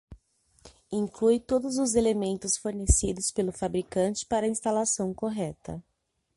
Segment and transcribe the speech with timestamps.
[0.91, 5.79] Inclui todos os elementos fornecidos pelo fabricante para a instalação correta.